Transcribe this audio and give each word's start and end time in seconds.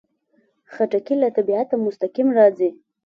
خټکی 0.73 1.15
له 1.21 1.29
طبیعته 1.37 1.75
مستقیم 1.85 2.27
راځي. 2.37 2.69